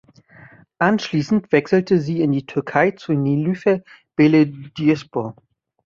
[0.79, 3.81] Anschließend wechselte sie in die Türkei zu Nilüfer
[4.15, 5.35] Belediyespor.